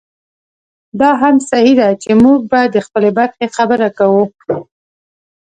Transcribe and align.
دا 0.99 1.09
هم 1.21 1.35
صحي 1.49 1.73
ده 1.79 1.87
چې 2.01 2.11
موږ 2.23 2.39
به 2.51 2.61
د 2.75 2.77
خپلې 2.85 3.09
برخې 3.17 3.45
خبره 3.55 3.87
کوو. 3.97 4.23